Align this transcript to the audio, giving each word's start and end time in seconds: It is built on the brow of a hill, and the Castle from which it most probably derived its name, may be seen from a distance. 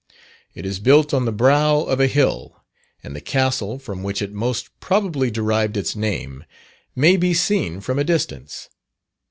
It 0.55 0.65
is 0.65 0.79
built 0.79 1.13
on 1.13 1.25
the 1.25 1.31
brow 1.31 1.81
of 1.81 1.99
a 1.99 2.07
hill, 2.07 2.55
and 3.03 3.15
the 3.15 3.21
Castle 3.21 3.77
from 3.77 4.01
which 4.01 4.19
it 4.19 4.33
most 4.33 4.71
probably 4.79 5.29
derived 5.29 5.77
its 5.77 5.95
name, 5.95 6.43
may 6.95 7.17
be 7.17 7.35
seen 7.35 7.81
from 7.81 7.99
a 7.99 8.03
distance. 8.03 8.67